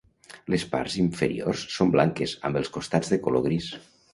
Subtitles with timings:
[0.53, 3.71] Les parts inferiors són blanques amb els costats de color gris.